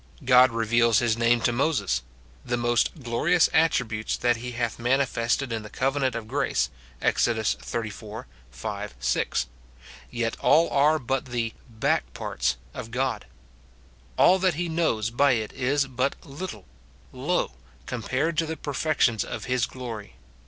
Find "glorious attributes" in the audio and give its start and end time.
3.03-4.17